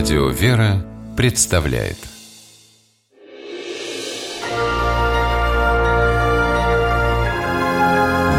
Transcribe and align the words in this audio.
Радио 0.00 0.28
«Вера» 0.30 0.82
представляет 1.14 1.98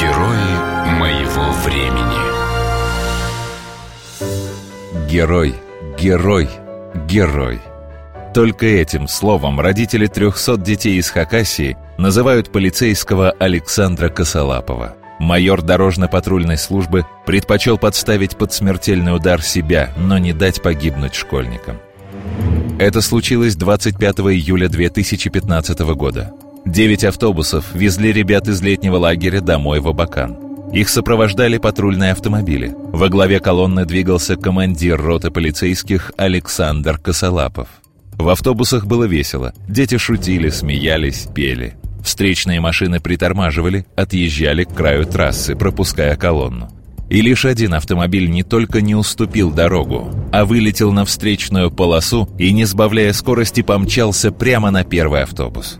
Герои 0.00 0.50
моего 0.98 1.52
времени 1.64 2.24
Герой, 5.08 5.54
герой, 5.96 6.48
герой. 7.06 7.60
Только 8.34 8.66
этим 8.66 9.06
словом 9.06 9.60
родители 9.60 10.08
300 10.08 10.56
детей 10.56 10.96
из 10.96 11.08
Хакасии 11.10 11.76
называют 11.98 12.50
полицейского 12.50 13.30
Александра 13.30 14.08
Косолапова. 14.08 14.96
Майор 15.18 15.62
дорожно-патрульной 15.62 16.58
службы 16.58 17.06
предпочел 17.26 17.78
подставить 17.78 18.36
под 18.36 18.52
смертельный 18.52 19.14
удар 19.14 19.42
себя, 19.42 19.92
но 19.96 20.18
не 20.18 20.32
дать 20.32 20.62
погибнуть 20.62 21.14
школьникам. 21.14 21.78
Это 22.78 23.00
случилось 23.00 23.56
25 23.56 24.20
июля 24.20 24.68
2015 24.68 25.78
года. 25.94 26.32
Девять 26.66 27.04
автобусов 27.04 27.66
везли 27.74 28.12
ребят 28.12 28.48
из 28.48 28.60
летнего 28.62 28.96
лагеря 28.96 29.40
домой 29.40 29.80
в 29.80 29.88
Абакан. 29.88 30.36
Их 30.72 30.88
сопровождали 30.88 31.58
патрульные 31.58 32.12
автомобили. 32.12 32.74
Во 32.76 33.08
главе 33.08 33.38
колонны 33.38 33.84
двигался 33.84 34.36
командир 34.36 35.00
роты 35.00 35.30
полицейских 35.30 36.10
Александр 36.16 36.98
Косолапов. 36.98 37.68
В 38.14 38.28
автобусах 38.28 38.86
было 38.86 39.04
весело. 39.04 39.52
Дети 39.68 39.98
шутили, 39.98 40.48
смеялись, 40.48 41.28
пели. 41.32 41.76
Встречные 42.04 42.60
машины 42.60 43.00
притормаживали, 43.00 43.86
отъезжали 43.96 44.64
к 44.64 44.74
краю 44.74 45.06
трассы, 45.06 45.56
пропуская 45.56 46.14
колонну. 46.16 46.68
И 47.08 47.22
лишь 47.22 47.46
один 47.46 47.74
автомобиль 47.74 48.28
не 48.28 48.42
только 48.42 48.82
не 48.82 48.94
уступил 48.94 49.50
дорогу, 49.50 50.10
а 50.30 50.44
вылетел 50.44 50.92
на 50.92 51.06
встречную 51.06 51.70
полосу 51.70 52.28
и, 52.38 52.52
не 52.52 52.66
сбавляя 52.66 53.12
скорости, 53.14 53.62
помчался 53.62 54.32
прямо 54.32 54.70
на 54.70 54.84
первый 54.84 55.22
автобус. 55.22 55.78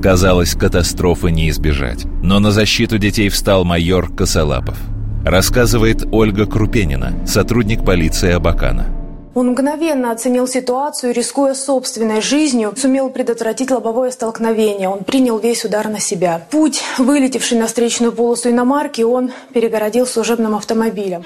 Казалось, 0.00 0.54
катастрофы 0.54 1.32
не 1.32 1.50
избежать. 1.50 2.04
Но 2.22 2.38
на 2.38 2.52
защиту 2.52 2.98
детей 2.98 3.28
встал 3.28 3.64
майор 3.64 4.14
Косолапов. 4.14 4.78
Рассказывает 5.24 6.06
Ольга 6.12 6.46
Крупенина, 6.46 7.26
сотрудник 7.26 7.84
полиции 7.84 8.30
Абакана. 8.30 8.97
Он 9.38 9.50
мгновенно 9.50 10.10
оценил 10.10 10.48
ситуацию, 10.48 11.14
рискуя 11.14 11.54
собственной 11.54 12.20
жизнью, 12.20 12.74
сумел 12.76 13.08
предотвратить 13.08 13.70
лобовое 13.70 14.10
столкновение. 14.10 14.88
Он 14.88 15.04
принял 15.04 15.38
весь 15.38 15.64
удар 15.64 15.86
на 15.86 16.00
себя. 16.00 16.44
Путь, 16.50 16.82
вылетевший 16.98 17.56
на 17.56 17.68
встречную 17.68 18.10
полосу 18.10 18.50
иномарки, 18.50 19.02
он 19.02 19.30
перегородил 19.54 20.08
служебным 20.08 20.56
автомобилем. 20.56 21.22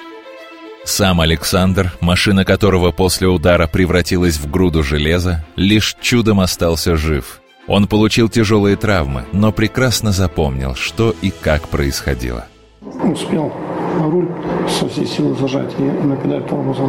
Сам 0.83 1.21
Александр, 1.21 1.91
машина 2.01 2.45
которого 2.45 2.91
после 2.91 3.27
удара 3.27 3.65
превратилась 3.65 4.37
в 4.37 4.47
груду 4.47 4.83
железа, 4.83 5.43
лишь 5.55 5.97
чудом 5.99 6.39
остался 6.39 6.95
жив. 6.95 7.41
Он 7.65 7.87
получил 7.87 8.29
тяжелые 8.29 8.75
травмы, 8.75 9.25
но 9.31 9.51
прекрасно 9.51 10.11
запомнил, 10.11 10.75
что 10.75 11.15
и 11.23 11.31
как 11.31 11.67
происходило. 11.67 12.45
Успел 12.79 13.51
руль 13.99 14.29
со 14.73 14.87
всей 14.89 15.05
силы 15.05 15.35
зажать 15.35 15.71
и 15.77 15.83
на 15.83 16.15
педаль 16.15 16.43
тормоза 16.43 16.83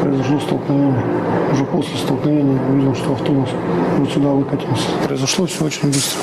произошло 0.00 0.40
столкновение. 0.40 1.02
Уже 1.52 1.64
после 1.64 1.96
столкновения 1.98 2.60
увидел, 2.70 2.94
что 2.94 3.12
автобус 3.12 3.48
вот 3.98 4.10
сюда 4.10 4.28
выкатился. 4.28 4.88
Произошло 5.06 5.46
все 5.46 5.64
очень 5.64 5.88
быстро. 5.88 6.20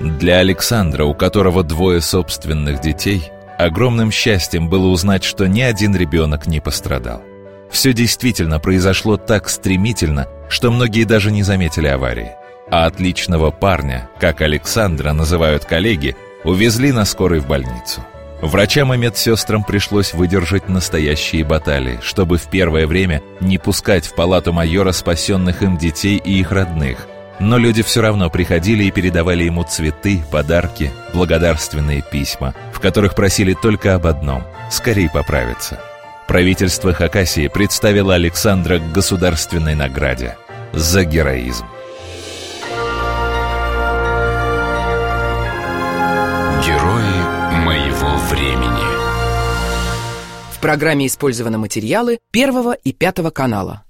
Для 0.00 0.38
Александра, 0.38 1.04
у 1.04 1.14
которого 1.14 1.62
двое 1.62 2.00
собственных 2.00 2.80
детей, 2.80 3.30
огромным 3.58 4.10
счастьем 4.10 4.68
было 4.68 4.88
узнать, 4.88 5.24
что 5.24 5.46
ни 5.46 5.60
один 5.60 5.96
ребенок 5.96 6.46
не 6.46 6.60
пострадал. 6.60 7.22
Все 7.70 7.92
действительно 7.92 8.60
произошло 8.60 9.16
так 9.16 9.48
стремительно, 9.48 10.28
что 10.48 10.70
многие 10.70 11.04
даже 11.04 11.30
не 11.32 11.42
заметили 11.42 11.88
аварии. 11.88 12.32
А 12.70 12.86
отличного 12.86 13.50
парня, 13.50 14.08
как 14.18 14.40
Александра 14.40 15.12
называют 15.12 15.64
коллеги, 15.64 16.16
увезли 16.44 16.92
на 16.92 17.04
скорой 17.04 17.40
в 17.40 17.46
больницу. 17.46 18.00
Врачам 18.42 18.92
и 18.92 18.98
медсестрам 18.98 19.64
пришлось 19.64 20.12
выдержать 20.12 20.68
настоящие 20.68 21.42
баталии, 21.44 21.98
чтобы 22.02 22.36
в 22.36 22.48
первое 22.50 22.86
время 22.86 23.22
не 23.40 23.58
пускать 23.58 24.06
в 24.06 24.14
палату 24.14 24.52
майора 24.52 24.92
спасенных 24.92 25.62
им 25.62 25.78
детей 25.78 26.20
и 26.22 26.38
их 26.40 26.52
родных. 26.52 27.06
Но 27.38 27.58
люди 27.58 27.82
все 27.82 28.02
равно 28.02 28.30
приходили 28.30 28.84
и 28.84 28.90
передавали 28.90 29.44
ему 29.44 29.62
цветы, 29.62 30.22
подарки, 30.30 30.90
благодарственные 31.12 32.02
письма, 32.02 32.54
в 32.72 32.80
которых 32.80 33.14
просили 33.14 33.54
только 33.54 33.94
об 33.94 34.06
одном– 34.06 34.44
скорее 34.70 35.10
поправиться. 35.10 35.80
Правительство 36.28 36.92
Хакасии 36.92 37.48
представило 37.48 38.14
Александра 38.14 38.78
к 38.78 38.92
государственной 38.92 39.74
награде 39.74 40.36
за 40.72 41.04
героизм. 41.04 41.66
Времени 48.26 48.84
В 50.52 50.60
программе 50.60 51.06
использованы 51.06 51.58
материалы 51.58 52.18
первого 52.30 52.72
и 52.72 52.92
пятого 52.92 53.30
канала. 53.30 53.84